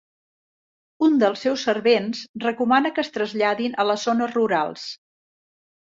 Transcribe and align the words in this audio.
Un 1.07 1.19
dels 1.23 1.43
seus 1.45 1.65
servents 1.67 2.23
recomana 2.45 2.93
que 2.95 3.05
es 3.07 3.13
traslladin 3.19 3.77
a 3.85 3.89
les 3.91 4.07
zones 4.11 4.37
rurals. 4.39 4.91